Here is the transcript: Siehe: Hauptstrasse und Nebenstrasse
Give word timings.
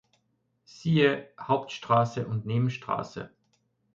Siehe: 0.67 1.29
Hauptstrasse 1.39 2.25
und 2.25 2.47
Nebenstrasse 2.47 3.29